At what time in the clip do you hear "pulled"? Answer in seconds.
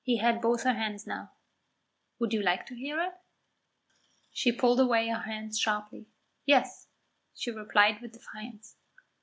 4.50-4.80